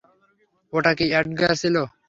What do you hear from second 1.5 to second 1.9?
ছিল?